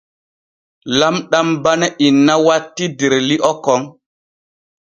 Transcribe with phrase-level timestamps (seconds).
[0.99, 3.81] Lamɗam bane inna watti der li’o kon.